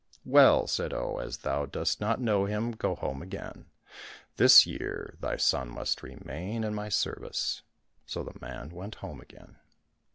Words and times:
"Well," 0.41 0.65
said 0.65 0.95
Oh," 0.95 1.19
as 1.21 1.37
thou 1.37 1.67
dost 1.67 2.01
not 2.01 2.19
know 2.19 2.45
him, 2.45 2.71
go 2.71 2.95
home 2.95 3.21
again; 3.21 3.67
this 4.37 4.65
year 4.65 5.13
thy 5.19 5.37
son 5.37 5.69
must 5.69 6.01
remain 6.01 6.63
in 6.63 6.73
my 6.73 6.89
service." 6.89 7.61
So 8.07 8.23
the 8.23 8.39
man 8.41 8.71
went 8.71 8.95
home 8.95 9.21
again. 9.21 9.57